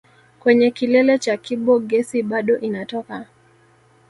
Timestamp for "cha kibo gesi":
1.19-2.23